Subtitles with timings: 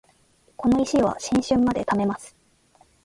[0.57, 2.35] この石は新春まで貯めます